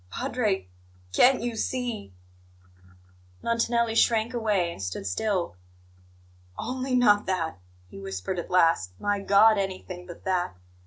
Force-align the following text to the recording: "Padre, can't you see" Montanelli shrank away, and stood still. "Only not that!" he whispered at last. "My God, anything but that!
"Padre, 0.09 0.67
can't 1.13 1.41
you 1.43 1.55
see" 1.55 2.11
Montanelli 3.43 3.93
shrank 3.93 4.33
away, 4.33 4.71
and 4.71 4.81
stood 4.81 5.05
still. 5.05 5.57
"Only 6.57 6.95
not 6.95 7.27
that!" 7.27 7.59
he 7.87 7.99
whispered 7.99 8.39
at 8.39 8.49
last. 8.49 8.93
"My 8.99 9.19
God, 9.19 9.59
anything 9.59 10.07
but 10.07 10.23
that! 10.23 10.55